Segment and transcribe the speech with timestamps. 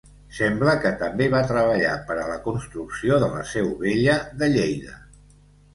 [0.35, 4.99] Sembla que també va treballar per a la construcció de la Seu Vella de Lleida.